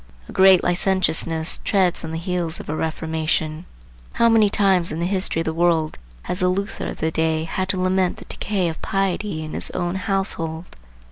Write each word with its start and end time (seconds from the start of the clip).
A 0.27 0.31
great 0.31 0.63
licentiousness 0.63 1.59
treads 1.63 2.03
on 2.03 2.09
the 2.09 2.17
heels 2.17 2.59
of 2.59 2.67
a 2.69 2.75
reformation. 2.75 3.67
How 4.13 4.29
many 4.29 4.49
times 4.49 4.91
in 4.91 4.99
the 4.99 5.05
history 5.05 5.41
of 5.41 5.45
the 5.45 5.53
world 5.53 5.99
has 6.23 6.39
the 6.39 6.49
Luther 6.49 6.87
of 6.87 6.97
the 6.97 7.11
day 7.11 7.43
had 7.43 7.69
to 7.69 7.79
lament 7.79 8.17
the 8.17 8.25
decay 8.25 8.67
of 8.67 8.81
piety 8.81 9.43
in 9.43 9.53
his 9.53 9.69
own 9.75 9.93
household! 9.93 10.75